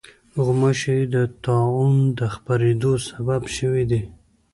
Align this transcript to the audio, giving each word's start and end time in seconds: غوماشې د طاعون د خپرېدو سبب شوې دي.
غوماشې 0.43 0.97
د 1.13 1.15
طاعون 1.45 1.95
د 2.19 2.21
خپرېدو 2.35 2.91
سبب 3.09 3.41
شوې 3.55 3.83
دي. 3.91 4.01